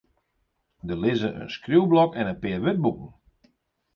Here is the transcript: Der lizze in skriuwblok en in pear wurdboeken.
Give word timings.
Der 0.87 0.97
lizze 1.03 1.29
in 1.41 1.49
skriuwblok 1.55 2.11
en 2.19 2.29
in 2.33 2.39
pear 2.41 2.61
wurdboeken. 2.63 3.09